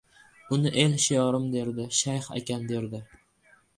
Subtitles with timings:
[0.55, 1.85] Uni el shoirim derdi.
[1.99, 3.03] Shayx akam, derdi.